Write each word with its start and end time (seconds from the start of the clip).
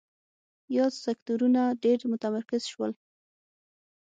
یاد 0.77 0.93
سکتورونه 1.03 1.61
ډېر 1.83 1.99
متمرکز 2.11 2.63
شول. 2.71 2.91